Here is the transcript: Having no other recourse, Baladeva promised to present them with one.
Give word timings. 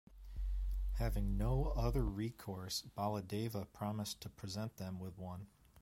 Having 0.93 1.37
no 1.37 1.65
other 1.75 2.03
recourse, 2.03 2.81
Baladeva 2.97 3.71
promised 3.71 4.19
to 4.21 4.29
present 4.31 4.77
them 4.77 4.99
with 4.99 5.15
one. 5.15 5.45